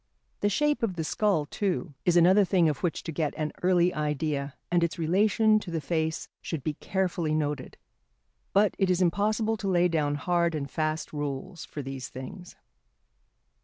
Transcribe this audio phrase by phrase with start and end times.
[0.39, 3.93] The shape of the skull, too, is another thing of which to get an early
[3.93, 7.77] idea, and its relation to the face should be carefully noted.
[8.51, 12.55] But it is impossible to lay down hard and fast rules for these things.